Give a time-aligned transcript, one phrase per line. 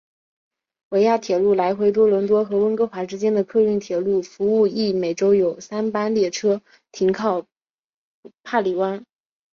[0.89, 6.59] 维亚铁路来回多伦多和温哥华之间的客运铁路服务亦每周有三班列车
[6.91, 7.45] 停靠
[8.41, 9.05] 帕里湾。